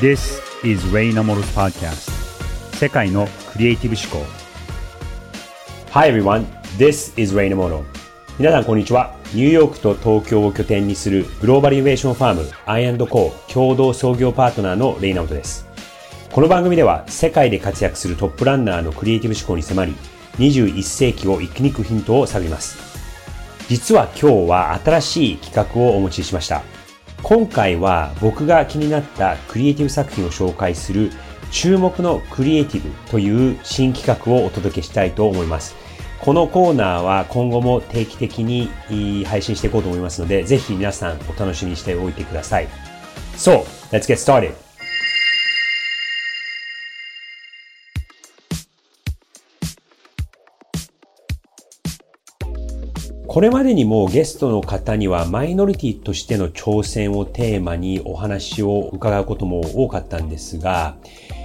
[0.00, 2.10] This is Ray Namoro's podcast.
[2.74, 4.30] 世界のクリエイティブ思考。
[5.90, 6.46] Hi everyone,
[6.78, 7.84] this is Ray Namoro.
[8.38, 9.14] 皆さんこんにちは。
[9.34, 15.66] ニューヨークと東京を拠点にするグローバルイノベーションファーム I&Co 共同創業パートナーのレイナモトです。
[16.32, 19.94] この番組では世界で活躍するトップランナーのクリエイティブ思考に迫り
[20.38, 22.78] 21世紀を生き抜くヒントを探ります。
[23.68, 26.62] 実は今日は新しい企画をお持ちしました。
[27.22, 31.10] 今回は僕が気になったクリエイティブ作品を紹介する
[31.50, 35.74] 注目のクリエイティブという新企画をお届けしたいと思います。
[36.20, 38.68] このコーナーは今後も定期的に
[39.24, 42.68] 配信していこうと思いますので、ぜひ皆さんお楽しみにしておいてください。
[43.36, 44.69] So, let's get started!
[53.30, 60.96] これまでにもゲストの方にはマイノリティとしての挑戦をテーマにお話を伺うことも多かったんですが、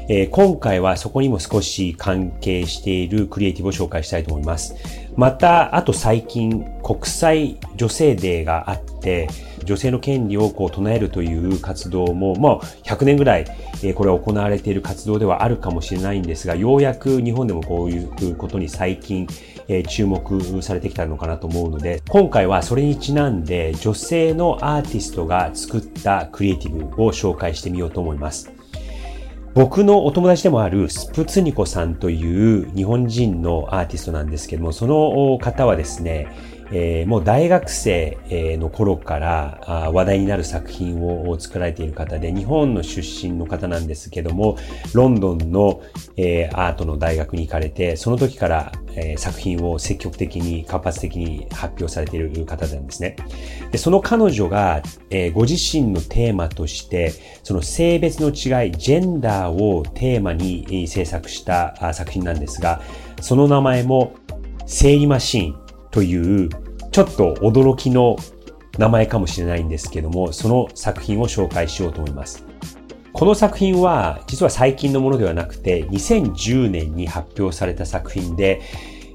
[0.10, 4.74] えー、今回はそこにも少し関係しているクリエイティブを紹介したいと思います。
[5.16, 9.28] また、あと最近国際女性デーがあって、
[9.64, 13.46] 女性の権利をこう唱えるという活動も、まあ、100年ぐらい、
[13.84, 19.28] えこれは行われている活動ではあるかもしれないんですが、ようやく日本でもこういうことに最近、
[19.68, 28.52] え注目されてきたのかなと思うので、今回はそれにちなんで女性のアーティストが作ったクリエイティブを紹介してみようと思います。
[29.56, 36.28] 僕のお友達でもあるスプツニコさんという日本人のアーティストなんですけども、その方はですね、
[36.72, 38.18] えー、もう大学生
[38.60, 44.58] の頃から話題になる作品を作られている方で、日本の出身の方なんですけども、
[44.94, 45.82] ロンドンの、
[46.18, 53.16] えー、アートの大学に行かれて、その時から、えー、作品を積極的に活発的に発表されている方なんですね。
[53.72, 62.82] でその彼女が、えー、ご自身のテーマとして、その性別の違い、ジェンダーをテーマに制作した作品なんですが、
[63.22, 64.14] その名前も、
[64.68, 65.65] 生理マシーン
[65.96, 66.50] という、
[66.92, 68.18] ちょっと驚きの
[68.78, 72.46] 名前かもしれないんですけども、その作品を紹介しようと思います。
[73.14, 78.60] この作品は、実は最近のものではなくて、2010年に発表された作品で、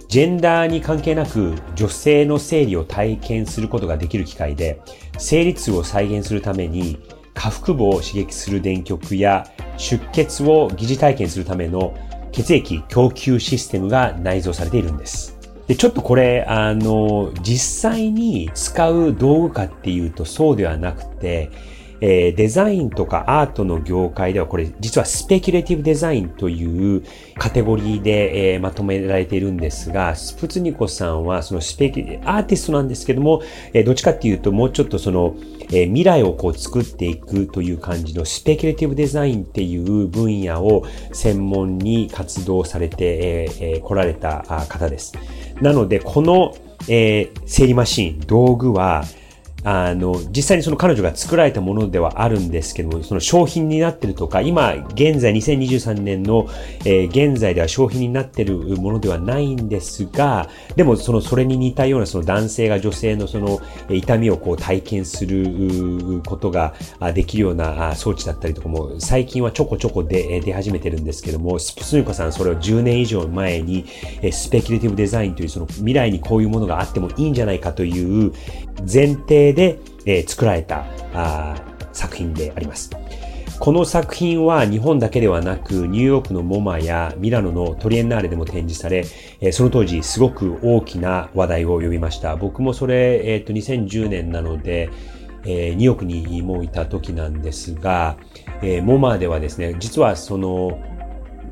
[0.08, 4.80] ジェンダーに関係なく女性の生理を体験することができる機会で、
[5.18, 6.98] 生理痛を再現するために、
[7.34, 11.94] 下腹部を刺激する電極や出血を疑似体験するための
[12.32, 15.39] 血液供給システムが内蔵されているんです。
[15.70, 21.52] で、ちょっとこれ、あの、実際に使う道具かっていうとそうではなくて、
[22.00, 27.04] えー、デザインとかアートの業界ではこれ実はスペキュレティブデザインという
[27.38, 33.42] カテゴリーで、えー、まとめられているんですが、スプツニコさんはそのスペキュアーティストなんですけども、
[33.72, 35.36] えー、どっちかっていうともうちょっとその、
[35.72, 45.12] え、未来をこう作っていくという感じのスペキュレティブデザインっていう分野を専門に活動されて、えー、来られた方です。
[45.60, 46.56] なので、この、
[46.88, 49.04] えー、整理マシン、道具は、
[49.64, 56.48] あの、実際にその彼女が作られたものではあるんですけども、その商品になってるとか、今、現在2023年の、
[56.84, 63.60] えー、現在では商品になってるものではないんですが、でもその、それに似たようなその男性が女性のその
[63.90, 66.74] 痛みをこう体験することが
[67.14, 73.84] できるような装置だったりとかも、最近はちょこちょこで出始めてるんですけども、スプスニコさんそれを10年以上前に、
[74.32, 78.32] スペキュレティブデザインというその未来にこういうものがあってもいいんじゃないかという
[78.80, 81.56] 前提で、え、作られたあ
[81.92, 82.90] 作品であります。
[83.58, 89.04] この作品は日本だけではなく、ニューヨークのモマやミラノのトリエンナーレでも展示され、
[89.52, 92.36] その当時すごく大きな話題を呼びました。
[92.36, 94.88] 僕もそれ、えっ、ー、と、2010年なので、
[95.44, 98.16] えー、ニューヨークにもういた時なんですが、
[98.62, 100.78] えー、モマではですね、実はその、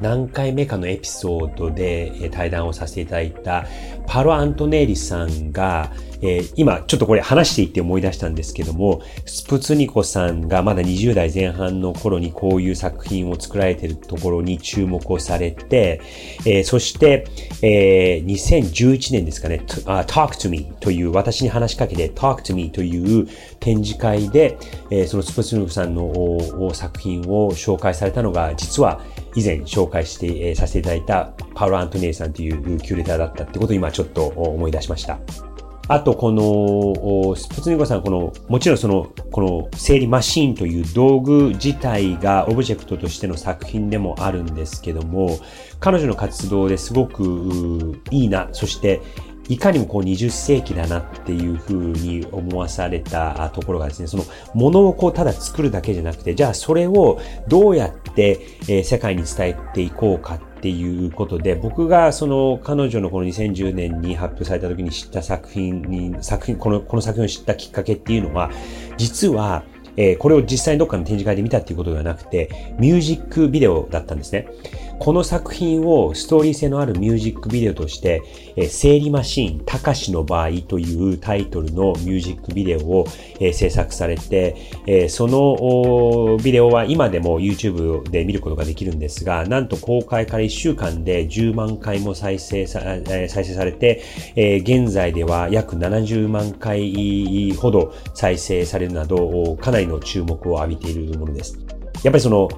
[0.00, 3.66] 何回目かのエピソードで対談をさせていただいた
[4.06, 16.00] パロ・アントネーリさんが、えー、今ちょっとこれ話していって思い出したんですけども、スプツニコさんがまだ20代前半の頃にこういう作品を作られているところに注目をされて、
[16.44, 17.26] えー、そして、
[17.62, 23.28] えー、2011年ですかね、uh, Talk to Me という私に話しかけて Talk to Me という
[23.60, 24.58] 展示会で、
[24.90, 29.00] えー、そのスプツニコさんの作品を紹介されたのが実は
[29.34, 35.47] 以前紹介して、えー、させていただいたパウロ・アントニエさんというキュレーターだったってことを今ちょっと思い出しました。
[35.88, 45.38] あと、この、スプツニコさん、この、もちろんその、この整理マシーンという道具自体がオブジェクトとしての作品でもあるんですけども、
[45.80, 49.00] 彼女の活動ですごくいいな、そして
[49.48, 54.24] いかにもこう20世紀だなっていうふうに思わされたところがですね、その
[54.54, 57.18] ものをこうただ作るだけじゃなくて、じゃあそれを
[57.48, 68.50] どうやって、え世界に伝えていこうかっっていうことで、僕がその彼女のこの2010年に発表された時に知った作品に、作品、この、この作品を知ったきっかけっていうのは、
[68.96, 69.62] 実は、
[69.96, 74.48] えー、これを実際にどっかの展示会で見たっていうことではなくて、ミュージックビデオだったんですね。
[74.98, 78.22] この作品をストーリー性のあるミュージックビデオとして、
[78.56, 83.06] え、生理マシーン、たかしの場合というタイトルのミュージックビデオを、
[83.40, 84.56] え、制作されて、
[84.86, 94.02] え、そのビデオは今でも YouTube で見ることができるんですが、なんと公開から1週間で10万回も再生さ,、え、再生されて、
[94.34, 101.58] え、現在では約70万回ほど再生されるなど、かなりの注目を浴びているものです。
[102.02, 102.48] やっぱりその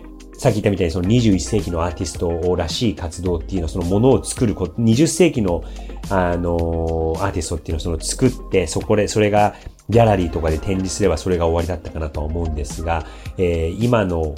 [0.40, 5.62] さっき言ったみたいにその21世紀のアーティストらしい活動っていうのはそのものを作ること、20世紀の
[6.08, 9.54] あのアーティストっていうのはその作ってそこで、それが
[9.90, 13.04] ギャラリーとかで展示すればそれが終わりだったかなとは思うんですが、
[13.36, 14.34] えー、今の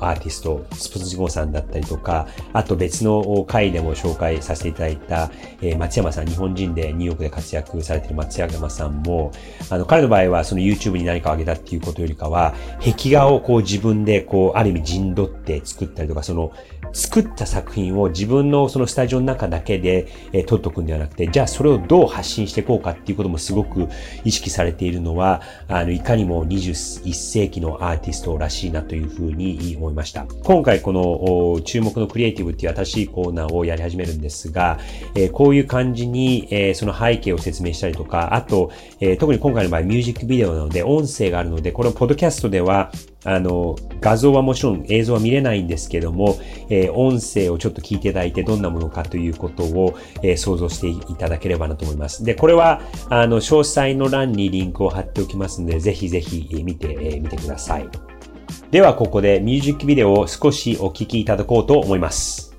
[0.00, 5.30] アーティスト、スプツジゴさんだったりとか、あと別の回でも紹介させていただいた、
[5.62, 9.30] えー、松山さん、日本人でニューヨークで活躍されている松山さんも、
[9.70, 16.52] あの、彼の場合はその YouTube に何かを上げたっていうことよりかは、壁画をこう自分でこう、ある意味陣取って作ったりとか、その、
[16.92, 23.88] 作った作品を自分のそのスタジオの中だけで、えー、撮っとくんではなくて、じゃあそれをどう発信していこうかっていうこともすごく
[24.24, 30.26] 意識されているのは、あの、いかにも21世紀のアーティストらしいなというふうに思いました。
[30.44, 34.78] 今回この注目のクリエイティブっていう新しいコーナーをやり始めるんですが、
[35.14, 42.92] えー、こういう感じに、えー、その背景を説明したりとか、あと、えー、特に今回の場合ミュージックビデオなので音声があるので、これをポッドキャストでは
[43.24, 46.38] あの、画像はもちろん映像は見れないんですけども、
[46.68, 52.24] えー、音声をちょっと聞いていただいてどんなものかということを、えー、想像していただければなと思います。
[52.24, 57.88] で、これは、あの、詳細の欄にリンクを貼っておきますので、ぜひぜひ見てみ、えー、てください。
[58.70, 62.57] では、ここでミュージックビデオを少しお聴きいただこうと思います。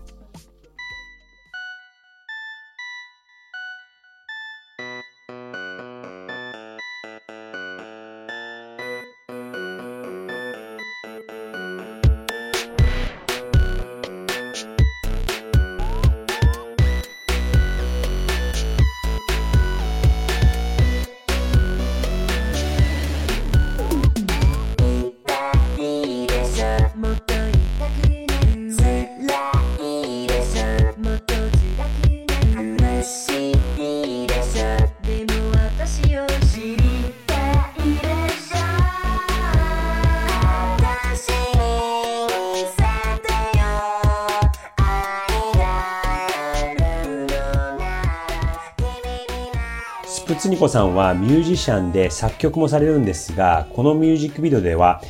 [50.59, 55.01] プツニコさんはミュージシャンで作曲もされるんですが、このミュージックビデオでは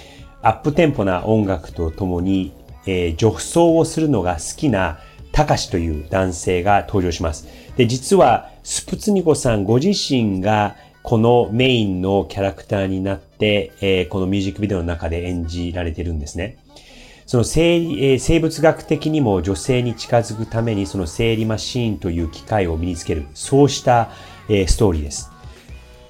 [0.44, 2.54] アップテンポな音楽とともに、
[2.86, 5.00] えー、女装をするのが好きな
[5.32, 7.48] たかしという男性が登場します。
[7.78, 16.60] で、実はスプツニコさんご自身がこのメインのキャラクターになって、えー、このミュージックビデオの中で演じられてるんですね。
[17.26, 24.12] その生,、えー、生物学的にも女性に近づくためにその生理マシーンという機械を身につける、そうした
[24.50, 25.30] えー、ストーリーです。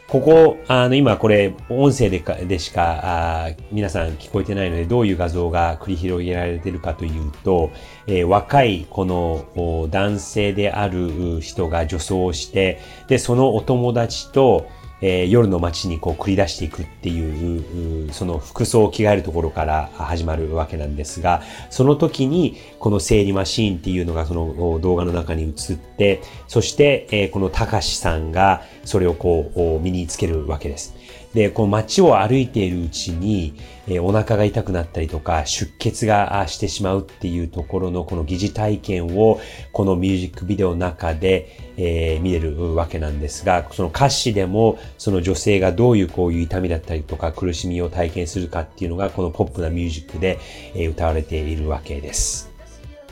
[0.10, 7.70] ここ、あの、今これ、音声でかでしかあ、皆さん聞こえてないので、どういう画像が繰り広げられてるかというと、
[8.08, 14.68] えー、若いこの男性である人が女装して、で、そのお友達と、
[15.02, 30.96] えー、夜の街にこう繰り出していくっていう、その服装を着替えるところから始まるわけなんですが、その時にこの生理マシーンっていうのがその動画の中に映って、そして、えー、このたかしさんがそれをこう身につけるわけです。
[31.34, 33.54] で、この街を歩いているうちに、
[33.88, 39.40] えー、お腹が痛くなったりとか、出血がしてしまうっていうところのこの疑似体験を、
[39.72, 50.40] このミュージックビデオの中で、えー、見れるわけなんですが、その歌詞でも、その女性がどういうこういう痛みだったりとか苦しみを体験するかっていうのが、このポップなミュージックで、
[50.74, 52.50] え、歌われているわけです。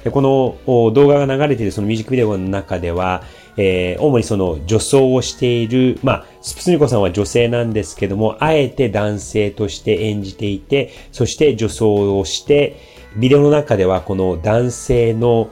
[0.03, 0.57] でこの
[0.93, 3.23] 動画が流れているそのミュージックビデオの中では、
[3.57, 12.77] えー、主にその女装をしている、まあ、スプスニコさんは女性なんですけども、あえて男性として演じていて、そして女装をして、
[13.17, 15.49] ビデオの中ではこの男性の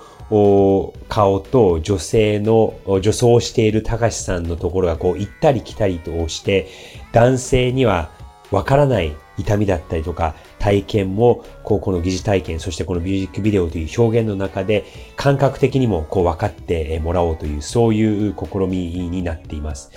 [1.10, 6.68] 顔と女性の女装をしている高橋さんのところがこう行ったり来たりとして、
[7.12, 8.12] 男性には
[8.52, 14.86] わからない痛みだったりとか体験も、こう、この疑似体験、そしてこのミュージックビデオという表現の中で、
[15.16, 18.78] 感覚的にもこう分かってもらおうという、そういう試み
[19.10, 19.92] になっています。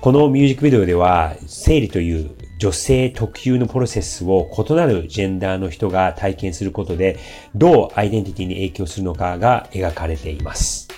[0.00, 7.18] このミュージックビデオでは、生理という女性特有のプロセスを異なるジェンダーの人が体験することで、
[7.54, 10.88] どうアイデンティティに影響するのかが描かれています。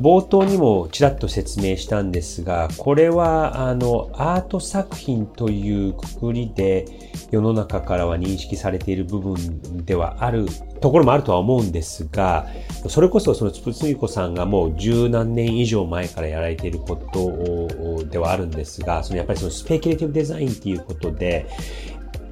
[0.00, 6.86] 冒頭にもちらっと説明したんですが、これはあのアート作品というくくりで
[7.30, 10.46] 世の中からは認識されている部分ではある
[10.80, 12.46] ところもあるとは思うんですが、
[12.88, 21.46] それこそそのつぷつみこさんがもう十何年以上前からやられていることではあるんですが、そのやっぱりそのスペキュレティブデザインっていうことで、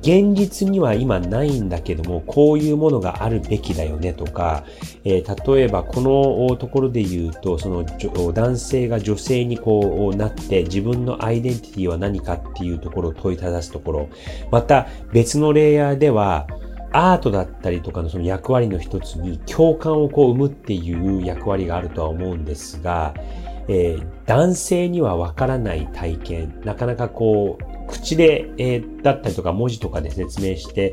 [0.00, 4.64] 現実には今ないんだけども、こういうものがあるべきだよねとか、
[5.05, 7.85] えー、例えばこのところで言うと、その
[8.33, 14.09] 男性が女性にこうなって自分のアイデンティティは何かっていうところを問いただすところ、
[14.50, 16.47] また別のレイヤーでは、
[16.90, 23.14] アートだったりとかのその役割の一つに共感をこう生むっていう役割があるとは思うんですが、
[23.69, 30.92] えー、男性にはわからない体験、なかなかこう、口で、えー、だったりとか文字とかで説明して、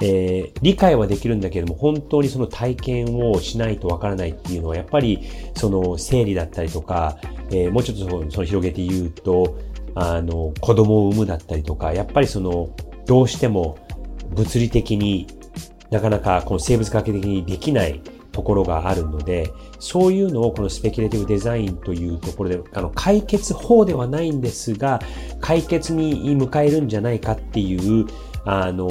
[0.00, 5.20] えー、理解はできるんだけれども、本当にその体験をしないとわからないっていうのは、やっぱり、
[5.54, 7.18] その生理だったりとか、
[7.50, 9.58] えー、もうちょっとその広げて言うと、
[9.94, 12.70] あの、子供を産むだったりとか、やっぱりその、
[13.06, 13.76] どうしても
[14.34, 15.26] 物理的に
[15.90, 18.00] なかなかこの生物学的にできない
[18.32, 25.00] ところがあるので、そういうのをこのスペキュレティブデザインというところで、あの、解決法ではないんですが、
[25.40, 28.06] 解決に迎えるんじゃないかっていう、
[28.44, 28.88] あの、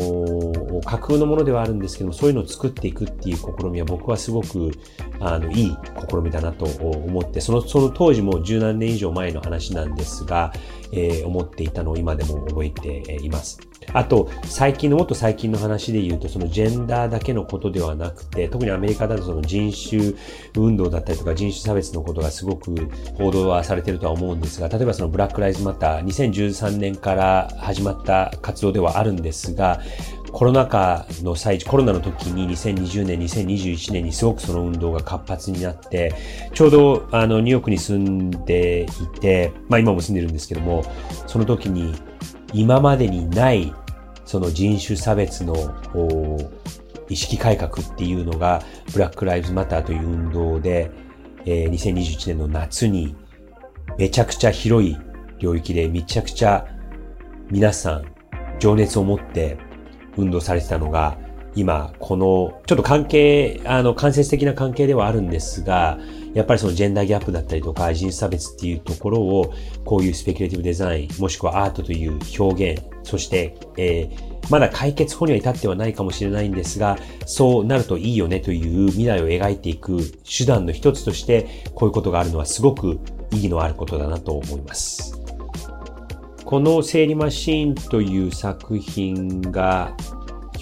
[0.86, 4.72] 架空のものではあるんですけども、そういうのを作っていくっていう試みは僕はすごく、
[5.20, 5.78] あの、いい
[6.10, 10.54] 試みだなと思って、その、その当時も十何年以上前の話なんですが、
[10.92, 13.69] えー、思っていたのを今でも覚えています。
[13.94, 20.14] あと、最近の、もっと最近の話で言うと、そのジェンダーだけのことではなくて、特にアメリカだとその人種
[20.56, 22.76] 運動だったりとか人種差別のことがすごく
[23.16, 29.82] 報道はされてるとは思うんですが、例えばそのブラックライズマター、2013年から始まった活動ではあるんですが、
[30.32, 36.14] コロナ禍の際、コロナの時に2020年、2021年にすごくその運動が活発になって、
[36.54, 40.84] ちょうどあのニューヨークに住んでいて、まあ今も住んでるんですけども、
[41.28, 41.96] その時に
[42.54, 43.74] 今までにない
[44.30, 45.56] その人種差別の
[47.10, 48.62] 意識改革っていうのが
[48.94, 50.92] ブラックライブズマターという運動で、
[51.48, 53.16] えー、2021年の夏に
[53.98, 54.96] めちゃくちゃ広い
[55.40, 56.68] 領域でめちゃくちゃ
[57.50, 58.06] 皆さん
[58.60, 59.58] 情熱を持って
[60.16, 61.18] 運動されてたのが
[61.56, 65.98] 今、この、ちょっと関係、あの、間接的な関係ではあるんですが、
[66.34, 83.00] やっぱりそのジェンダーギャップだったりとか、人種差別っていうところを、こういうスペキュレティブデザイン、もしくはアートという表現、そして、えー、まだ解決法には至ってはないかもしれないんですが、そうなるといいよねという未来を描いていく手段の一つとして、こういうことがあるのはすごく
[83.32, 85.20] 意義のあることだなと思います。
[86.46, 89.96] この生理マシーンという作品が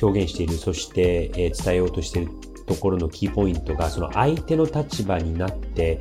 [0.02, 2.32] 表現している、そして、え伝えようとしている
[2.66, 6.00] ところのキーポイントが、その相手の立場になって、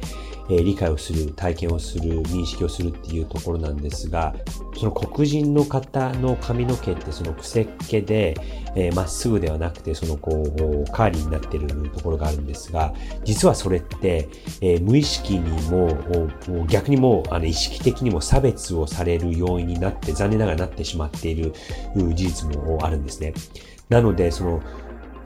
[0.49, 4.35] え理解をする、体験をする、認識をするっていうところなんですが、
[4.77, 8.37] その黒人の方の髪の毛ってその癖っ気で、
[8.75, 14.29] えー、まっすぐではなくて、そのこう、カーリーになってるところがあるんですが、実はそれって、
[14.61, 15.89] えー、無意識にも、
[16.69, 21.53] 逆にも、あの、意識的にも差別をされる要因になって、残念ながらなってしまっている
[21.97, 23.35] 事実もあるんですね。
[23.89, 24.63] なので、その、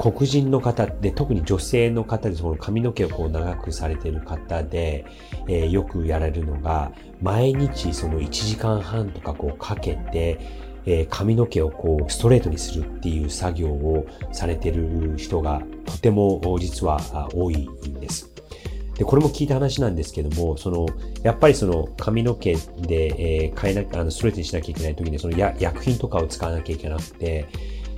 [0.00, 5.04] 黒人の方で、特に女性の方で、その髪の毛をこう長くされている方で、
[5.47, 10.38] えー、よくやられるのが、毎日その1時間半とかこうかけて、
[10.87, 18.33] えー、髪の毛をこうストレートにするっていう作業をされている人がとても実は多いんです。
[18.95, 20.87] で、これも聞いた話なんですけども、その、
[21.23, 27.49] やっぱりその髪の毛で、えー、変えな、あの、ストレートにしなきゃいけない時に、その薬品とかを使わなきゃいけなくて、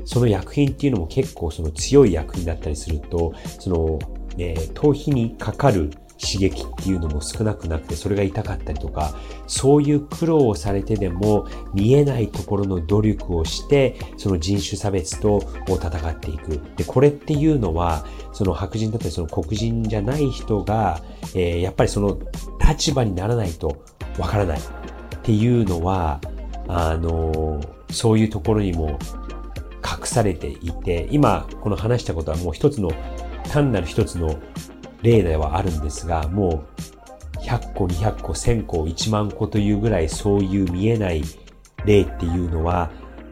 [0.04, 3.98] その薬品っていうのも結構その強い薬品だったりすると、その、
[4.38, 5.90] えー、頭皮にかかる
[6.22, 9.16] 刺激っていうのも少なくなくて、それが痛かったりとか、
[9.48, 16.60] そういう苦労をされてでも見えないところの努力をして、その人種差別と戦っていく。
[16.76, 21.02] で、これっていうのは、その白人だったりその黒人じゃない人が、
[21.34, 22.18] えー、やっぱりその
[22.66, 23.84] 立場にならないと
[24.18, 24.62] わからないっ
[25.22, 26.20] ていうのは、
[26.68, 28.98] あのー、そういうところにも
[29.84, 32.90] 隠されていて、今この話したことはもう一つの
[33.50, 34.38] 単なる一つの
[35.02, 36.64] 例ではあるんですが、も
[37.36, 41.22] う100個、200個、1000個、1万個というぐらいそういう見えない
[41.84, 42.90] 例っていうのは、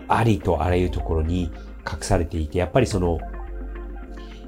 [0.08, 1.52] ありとあらゆるところに
[1.90, 3.20] 隠されていて、やっぱりその、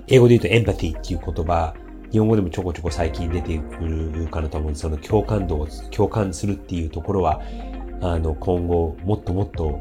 [0.09, 1.75] 英語で言うとエンパティっていう言葉、
[2.11, 4.83] 日本語でもちょこちょこ最近出てくるかなと思うんです。
[4.83, 7.41] その共感度を、共感するっていうところは、
[8.01, 9.81] あの、今後もっともっと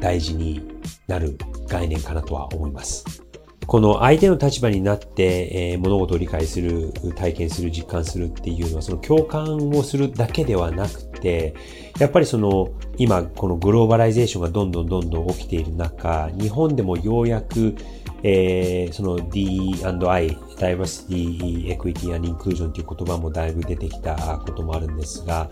[0.00, 0.62] 大事に
[1.06, 1.38] なる
[1.68, 3.26] 概念かなとは思います。
[3.66, 11.54] この相手の立場になって、え、物事を理解する、体験する、実感するっていうのは、その共感をするだけではなくて、
[11.98, 17.74] やっぱりその、今、このグローバライゼーションがどんどんどんどん起きている中、日本でもようやく、
[18.22, 25.50] えー、その D&I、Diversity, Equity and Inclusion という言葉もだいぶ出てきたこともあるんですが、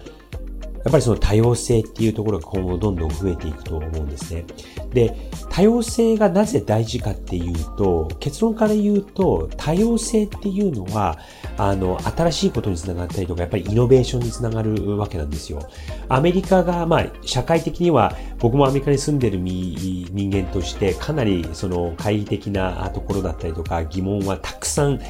[0.84, 4.44] やっぱりその多様性っていうところが今後どんどん増えていくと思うんですね。
[4.92, 11.18] で、多様性がなぜ大事かっていうと、結論から言うと、多様性っていうのは、
[11.56, 15.60] あの、新しいことにつながったりとか、やっぱりイノベーションにつながるわけなんですよ。
[16.08, 25.00] アメリカが、まあ、社会的には、僕もアメリカに住んでる人間として、かなりその懐疑的なところだったりとか、疑問はたくさん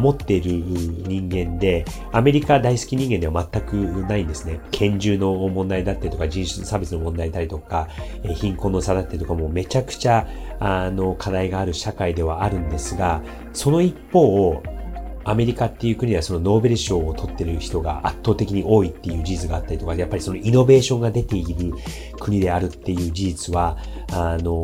[0.00, 3.74] 持っている人間で、アメリカ大好き人間では全く
[4.06, 4.60] ないんですね。
[5.06, 7.88] 拳銃の問題だったりとか、人種差別の問題だりとか、
[8.34, 10.26] 貧困の差だったりとかもめちゃくちゃ、
[10.58, 13.22] あの、課題がある社会ではあるんですが、
[13.52, 14.62] その一方、
[15.28, 21.72] アメリカっていう国はそのノーベル賞を取ってる人が圧倒的に多いっていう事実があったりとか、やっぱりそのイノベーションが出ている
[22.20, 23.76] 国であるっていう事実は、
[24.12, 24.62] あの、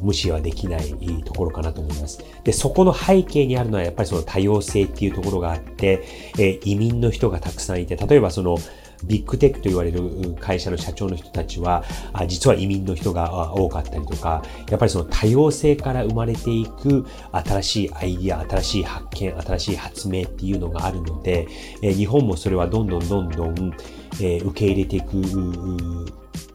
[0.00, 0.94] 無視はできない
[1.24, 2.24] ところかなと思います。
[2.44, 6.04] で、そこの背景にあるのはやっぱりその多様性っていうところがあって、
[6.38, 8.58] え移民の人がたくさんいて、例えばその、
[9.06, 11.84] ビッグテックと言われる会社の社長の人たちは、
[12.26, 21.46] 実は移民の人が多かったりとか、やっぱりその多様性から生まれていく新しいアイディア、新しい発見、新しい発明っていうのがあるので、
[21.80, 23.72] 日本もそれはどんどんどんどん
[24.18, 25.22] 受け入れていく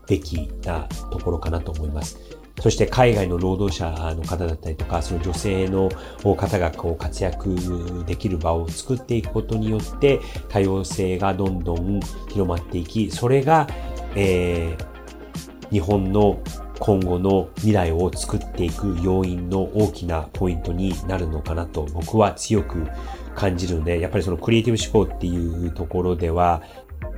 [0.08, 2.39] べきなところかなと思います。
[2.60, 5.90] そして海外の労働者の方だったりとか、その女性の
[6.24, 13.68] 方がこう活躍できる場を作っていくことによって、多様性がどんどん広まっていき、それが、
[14.16, 16.40] えー、日本の
[16.80, 22.88] 今後の未来を作っていく要因の大きなポイントになるのかなと僕は強く
[23.36, 26.62] 感じるので、やっぱりそのクリエイティブ思考っていうところでは、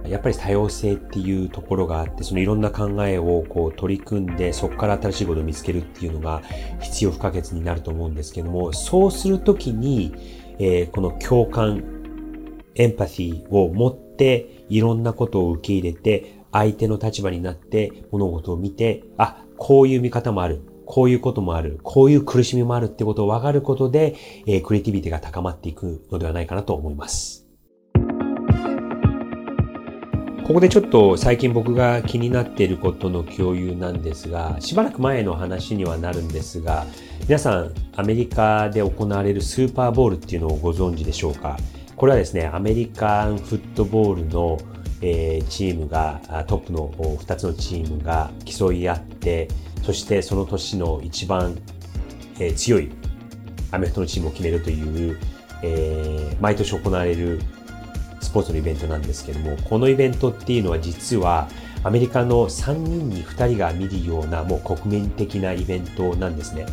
[0.07, 6.41] やっぱり多様性っていうところがあって、そのいろんな考えをこう取り組んで、そこから新しいことを見つけるっていうのが
[6.81, 10.13] 必要不可欠になると思うんですけども、そうするときに、
[10.59, 11.83] えー、この共感、
[12.75, 20.61] エンパシーを持って、いろんなことを受け入れて、相手の立場になって物事を見て、あ、こういう見方もある。
[20.85, 21.79] こういうこともある。
[21.83, 27.40] こういう苦しみもあるってことを分かることで、えー、クリエイティビティが高まっていくのではないかなと思います。
[30.51, 36.85] ここでちょっと最近僕が気になっていることの共有なんですが、しばらく前の話にはなるんですが、
[37.21, 41.55] 皆さんアメリカで行われるスーパーボールっていうのをご存知でしょうか？
[41.95, 44.59] これはですね、アメリカンフットボールの、
[45.01, 49.47] えー、チームが、トップの2つのチームが競い合って、
[49.83, 51.57] そしてその年の一番、
[52.39, 52.91] えー、強い
[53.71, 55.17] アメフトのチームを決めるという、
[55.63, 57.39] えー、毎年行われる
[58.21, 61.49] スポーツのイベントなんですけども、このイベントっていうのは実は
[61.84, 66.65] アメリカの3人に2人が見るようなもう国民的なイベントなんですね。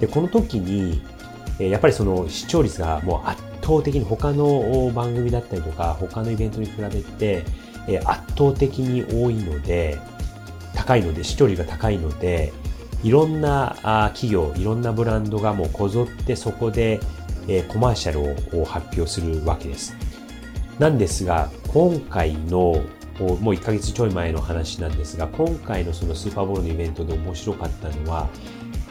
[0.00, 1.00] で、この時に、
[1.58, 7.44] やっぱりその視聴率がもう圧倒的に他の番組だったりとか他のイベントに比べて
[8.04, 10.00] 圧倒的に多いので、
[10.74, 12.52] 高いので、視聴率が高いので、
[13.04, 13.76] いろんな
[14.14, 16.98] 企業、いろんなブランドがもうこぞってそこで
[17.68, 19.94] コマーシャルを発表するわけです。
[20.82, 28.28] なんですが、今回の、もう1ヶ月ちょい前の話なんですが、今回のそのスーパーボールのイベントで面白かったのは、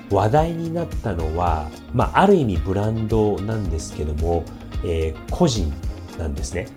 [0.10, 4.46] 話題になったのは、まあ、ある意味ブランドなんですけども、
[4.86, 5.70] えー、個人
[6.18, 6.70] なんですね。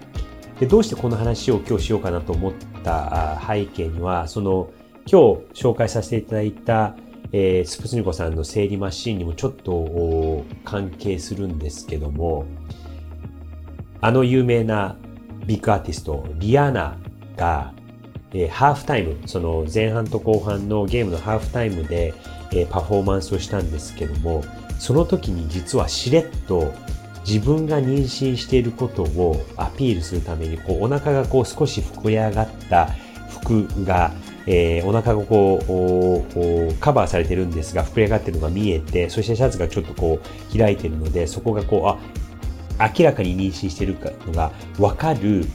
[0.59, 4.69] で、どうしてこの話を今日しようかなと思った背景には、その、
[5.07, 6.97] 今日紹介させていただいた、
[7.31, 12.47] えー、スプツニ子さんの生理マシーンにもちょっと関係するんですけども、
[14.01, 14.97] あの有名な
[15.47, 16.97] ビッグアーティスト、リアナ
[17.37, 17.73] が、
[18.33, 22.15] えー、ハーフタイム、その前半と後半のゲームのハーフタイムで、
[22.53, 24.43] えー、パフォーマンスをしたんですけども、
[24.79, 26.73] その時に実はしれっと
[27.27, 32.87] 自分が妊娠していることをアピールするために、こうお腹がこう少し膨れ上がった
[33.29, 34.13] 服が
[34.47, 41.99] えー、お腹がこうカバーされてるんですが、膨れ上がってるのが見えて、そしてシャツがちょっとこう開いてるので、そこがこう、あ、
[42.79, 45.47] 明らかに妊娠してるのがわかる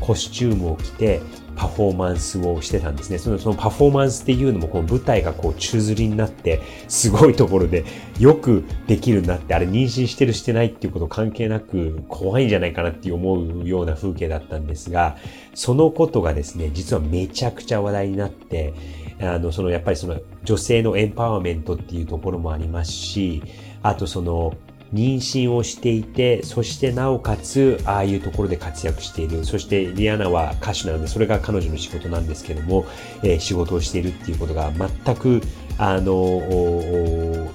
[0.00, 1.20] コスチュームを着て、
[1.56, 3.18] パフォーマンスをしてたんですね。
[3.18, 7.84] そのそのパフォーマンスっていうのも、この舞台がこう宙吊りになって、すごいところで
[8.18, 15.16] よくできるなって、あれ妊娠してるしてないっていうこと関係なく怖いんじゃないかなって思うような風景だったんですが、
[15.54, 18.74] そのことがですね、実はめちゃくちゃ話題になって、
[19.20, 23.42] あの、そのやっぱりその女性のエンパワーメントっていうところもありますし、
[23.82, 24.54] あとその
[24.92, 29.44] 妊娠をしていて、そしてなおかつ、ああいうところで活躍している。
[29.44, 32.86] そしてリアナは歌手なので、それが彼女の仕事なんですけども、
[33.22, 35.40] えー、仕事をしているっていうことが全く、
[35.78, 36.12] あの、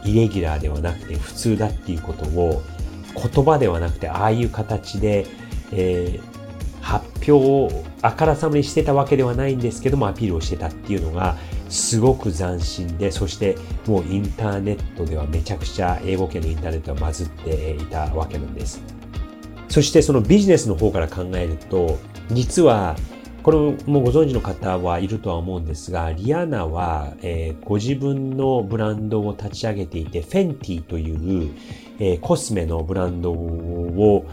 [0.03, 2.61] イレギュラーではなくて普通だっていうことを、
[3.15, 5.25] 言葉ではなくて、ああいう形で、
[5.71, 6.39] えー
[6.89, 11.37] 発表をあからさまにしてたわけではないんですけどもアピールをしてたっていうのが
[11.69, 13.55] すごく斬新で、そして
[13.85, 18.81] もうインターネットではめちゃくちゃ英語圏のインターネットはバズっていたわけなんです。
[19.69, 21.99] そしてそのビジネスの方から考えると、
[22.31, 22.95] 実は
[23.43, 31.51] これもご存知の方はいるとは思うんですが、リアナは、えー、ご自分のブランドを立ち上げていて、フェンティという、
[31.99, 34.25] えー、コスメのブランドを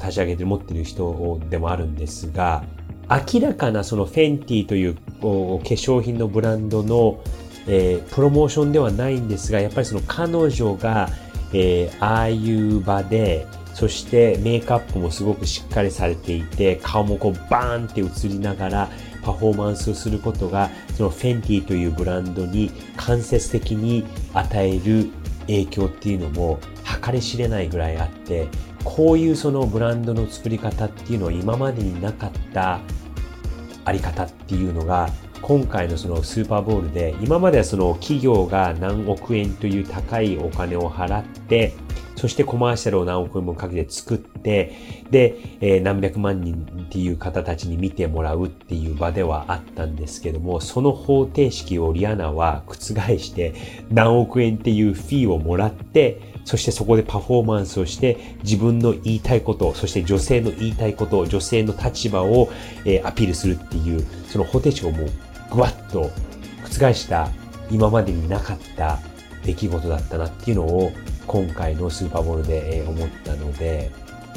[0.00, 2.64] 立ち上げて持っている人でもあるんですが、
[3.10, 7.22] 明らかなそのフェンティという化粧品のブランドの、
[7.66, 11.08] えー、プロモーションではないんですが、やっぱりその彼女が、
[11.52, 18.90] えー、ああいう場で、そしてメイクアップもすごくしっかりされていて、顔もこうバーンって映りながら
[19.22, 25.08] パフォーマンスをすることが、そのフェンティというブランドに間接的に与える
[25.42, 26.58] 影響っていうのも
[27.04, 28.48] 計り知れないぐらいあって、
[28.84, 32.80] こういうそのブランドの作り方っていうのは今までになかった
[33.84, 35.08] あり方っていうのが
[35.42, 41.74] 今回のそのスーパーボールで今まではその企業が何億円という高いお金を払って
[42.18, 44.74] そしてコマーシャルを何億円もかけて作って、
[45.08, 52.76] で、えー、何百万人っていう方たちに見てもらうっていう場ではあったんですけども、その方程式をリアナは覆
[53.18, 53.54] して
[53.90, 62.48] 何億円っていうフィーをもらって、そしてそこでパフォーマンスをして自分の言いたいこと、そして女性の言いたいこと、女性の立場を、
[62.86, 65.10] えー、アピールするっていう、その方程式をもう
[65.52, 66.10] ぐわっと
[66.64, 67.28] 覆した
[67.70, 68.98] 今までになかった
[69.44, 70.90] 出来事だったなっていうのを
[71.26, 73.90] 今回のスーパーボールでえ思ったので、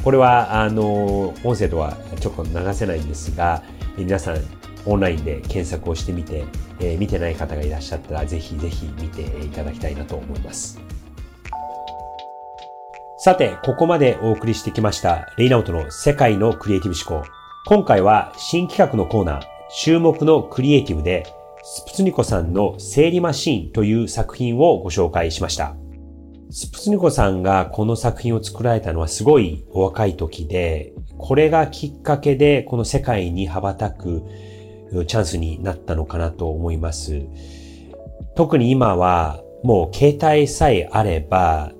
[0.04, 3.62] これはあの音声とはちょっと流せないんですが、
[3.96, 4.36] 皆さん
[4.84, 6.44] オンラインで検索をしてみて、
[6.78, 10.78] えー、見てない方がいらっしゃったらぜひぜひ見ていただきたいなと思います。
[13.24, 17.30] さて、ここまでお送りしてきました、レイナウトの世界のクリエイティブ思考。
[17.66, 21.32] 今回は新企画のコーナー、注目のクリエイティブで、
[21.62, 25.76] スプツニコさんの整理マシーンという作品をご紹介しました。
[26.50, 34.24] スプツニコさんがこの作品を作られたのはすごいお若い時で、これがきっかけでこの世界に羽ばたく
[35.06, 37.22] チャンスになったのかなと思います。
[38.34, 41.70] 特に今はもう携帯さえあれば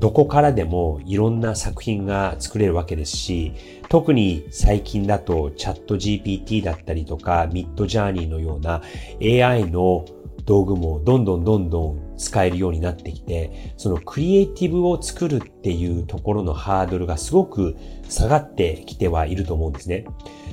[0.00, 3.52] どこからでもいろんな作品が作れるわけですし、
[3.88, 8.82] 特に最近だとチャット GPT だったりとかミッドジャーニーのような
[9.20, 10.04] AI の
[10.44, 17.76] 道具もどんどんどんどん使えるようになってきて、そのクリエイティブを作るっていうところのハードルがすごく
[18.08, 20.04] 下がってきてはいると思うんですね。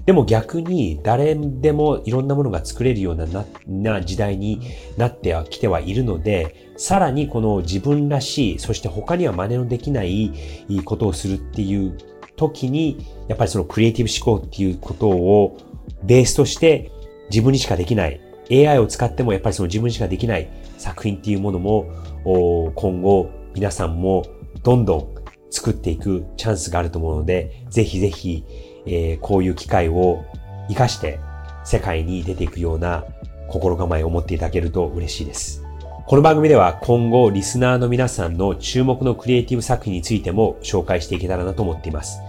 [0.05, 3.25] でも逆に誰でもいろんなものが作れるような
[3.67, 4.61] な時代に
[4.97, 10.31] なってはきてはいるので、さらにこの自分らしい、そして他には真似のできない
[10.85, 11.97] ことをするっていう
[12.35, 15.57] 時に、やっぱりそのクリエイティブ思考っていうことを
[16.03, 16.91] ベースとして
[17.29, 18.19] 自分にしかできない
[18.51, 20.49] AI を使ってもやっぱりその自分しかできない
[20.81, 21.85] 作品っていうものも
[22.75, 24.25] 今後皆さんも
[24.63, 25.15] どんどん
[25.49, 28.43] 作っていくチャンスがあると思うので、ぜひぜひ
[28.85, 30.25] えー、こういう機会を
[30.67, 31.19] 活かして
[31.63, 33.05] 世界に出ていくような
[33.47, 35.63] 心構えを持っていただけると嬉しいです。
[36.07, 42.19] この番組では今後リスナーの皆さんの注目のクリエイティブ作品についても紹介していけたらなと思っています。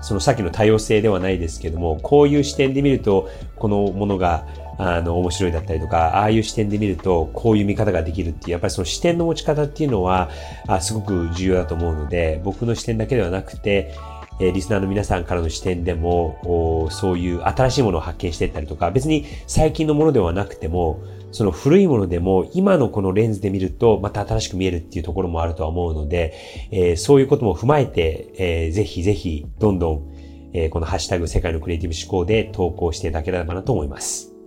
[0.00, 4.46] そのさっきの多様性ではないですけども、こういう視点で見ると、このものが、
[4.78, 10.30] あの、面白いだったりとか、ああいう視点で見ると、こういう見方ができるっていう、やっぱりその視点の持ち方っていうのは、
[10.66, 13.94] あすごく重要だと思うので、僕の視点だけではなくて、
[14.40, 26.34] えリスナーの皆さんからの視点でも、そういう新しいものを発見していったりとか、別に最近のものではなくても、その古いものでも今のこのレンズで見るとまた新しく見えるっていうところもあるとは思うので、
[26.70, 30.16] えー、そういうことも踏まえて、えー、ぜひぜひどんどん、
[30.54, 34.37] えー、このハッシュタグ世界のクリエイティブ思考で投稿していただければなと思います。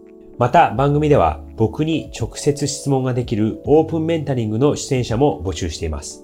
[0.42, 6.24] また番組では僕に直接質問ができるオープンメンタリングの出演者も募集しています。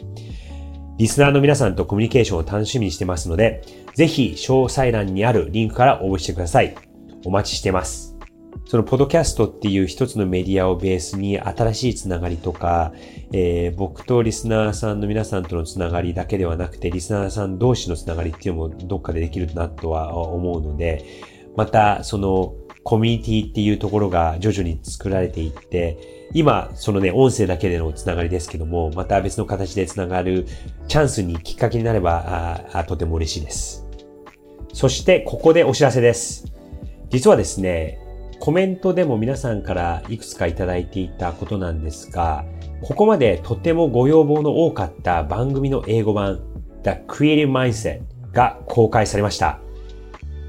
[0.97, 3.61] リスナーの皆さんとコミュニケーションを楽しみにしてますので、
[3.93, 6.75] ぜひ詳細欄にあるリンクから応募してください。
[7.25, 8.17] お待ちしてます。
[8.65, 12.93] そのポッドキャストっていう一つのメディアをベースに新しいつながりとか、
[13.31, 21.05] えー、僕とリスナーさんの皆さんとのつながりだけではなくて、リスナーさん同士のつながりっていうのもどっかでできるなとは思うので、
[21.55, 22.55] またその
[22.87, 30.45] コミュニティっていうところが徐々に作られていって、今、そのね、音声だけでのつながりですけども、また別の形でつながる
[30.87, 33.85] チャンスにきっかけになれば、あとても嬉しいです。
[34.71, 36.45] そして、ここでお知らせです。
[37.09, 37.99] 実はですね、
[38.39, 42.45] コメントでも皆さんからいくつかいただいていたことなんですが、
[42.81, 46.39] ここまでとてもご要望の多かった番組の英語版
[46.83, 47.99] The Creative Mindset
[48.31, 49.59] が公開されました。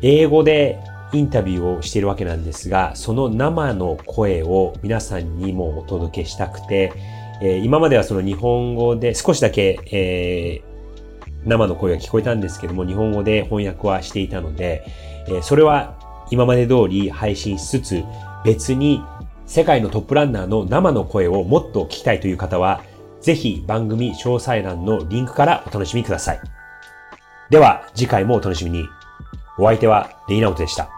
[0.03, 0.79] 英語で
[1.13, 6.93] インタビューをしているわけなんですが、その生の声を皆さんにもお届けしたくて、
[7.41, 14.85] えー、今まではその日本語で少しだけ、えー、生の声が聞こえたんですけども、日本語で翻訳はしていたので、
[15.29, 18.05] えー、それは今まで通り配信しつつ、
[18.45, 19.03] 別に
[19.47, 22.83] 世界のトップランナーの生の声をもっと聞きたいという方は、
[23.23, 26.41] ぜひ番組詳細欄のリンクからお楽しみください。
[27.51, 28.87] では、次回もお楽しみに。
[29.59, 30.98] お相手はレイナウトでした。